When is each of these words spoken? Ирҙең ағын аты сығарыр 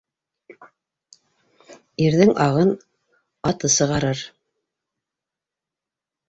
Ирҙең 2.07 2.31
ағын 2.45 2.71
аты 3.51 3.71
сығарыр 3.75 4.25